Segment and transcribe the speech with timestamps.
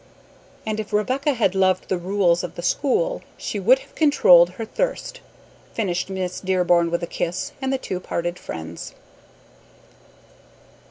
[0.65, 4.65] "And if Rebecca had loved the rules of the school she would have controlled her
[4.65, 5.21] thirst,"
[5.75, 8.95] finished Miss Dearborn with a kiss, and the two parted friends.